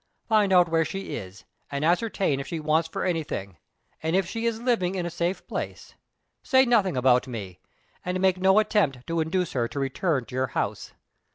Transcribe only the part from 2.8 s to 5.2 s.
for anything, and if she is living in a